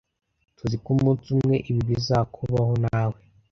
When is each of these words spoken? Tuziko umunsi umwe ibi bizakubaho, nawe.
Tuziko 0.57 0.87
umunsi 0.95 1.27
umwe 1.35 1.55
ibi 1.69 1.81
bizakubaho, 1.89 2.73
nawe. 2.85 3.19